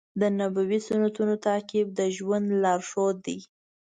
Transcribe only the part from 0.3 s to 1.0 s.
نبوي